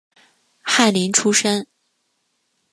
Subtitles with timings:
[0.63, 1.67] 翰林出身。